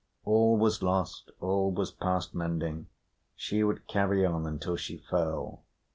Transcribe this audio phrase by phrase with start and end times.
[0.25, 2.87] All was lost, all was past mending,
[3.35, 5.61] she would carry on until she fell.